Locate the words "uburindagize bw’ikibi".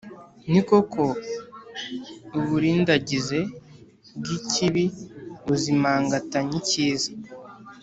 2.39-4.85